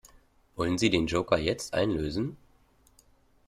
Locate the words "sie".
0.79-0.89